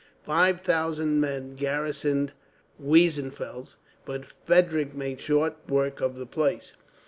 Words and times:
Five 0.23 0.61
thousand 0.61 1.19
men 1.19 1.53
garrisoned 1.53 2.31
Weissenfels, 2.81 3.75
but 4.03 4.25
Frederick 4.25 4.95
made 4.95 5.19
short 5.21 5.57
work 5.69 6.01
of 6.01 6.15
the 6.15 6.25
place. 6.25 6.73